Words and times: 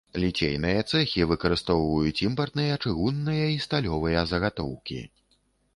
Ліцейныя 0.21 0.79
цэхі 0.91 1.27
выкарыстоўваюць 1.31 2.15
імпартныя 2.29 2.81
чыгунныя 2.85 3.45
і 3.59 3.63
сталёвыя 3.69 4.27
загатоўкі. 4.35 4.99